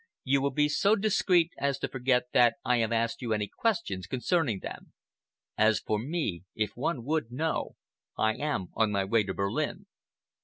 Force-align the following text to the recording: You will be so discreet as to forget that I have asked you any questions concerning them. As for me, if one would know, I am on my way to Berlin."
You 0.23 0.41
will 0.41 0.49
be 0.49 0.67
so 0.67 0.95
discreet 0.95 1.51
as 1.59 1.77
to 1.77 1.87
forget 1.87 2.23
that 2.33 2.55
I 2.65 2.77
have 2.77 2.91
asked 2.91 3.21
you 3.21 3.33
any 3.33 3.47
questions 3.47 4.07
concerning 4.07 4.61
them. 4.61 4.93
As 5.59 5.79
for 5.79 5.99
me, 5.99 6.41
if 6.55 6.75
one 6.75 7.05
would 7.05 7.31
know, 7.31 7.75
I 8.17 8.33
am 8.33 8.69
on 8.73 8.89
my 8.91 9.05
way 9.05 9.21
to 9.21 9.33
Berlin." 9.35 9.85